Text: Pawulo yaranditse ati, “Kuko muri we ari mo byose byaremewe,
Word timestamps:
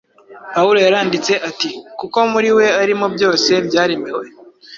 Pawulo 0.53 0.79
yaranditse 0.85 1.33
ati, 1.49 1.69
“Kuko 1.99 2.17
muri 2.33 2.49
we 2.57 2.65
ari 2.81 2.93
mo 2.99 3.07
byose 3.15 3.51
byaremewe, 3.67 4.25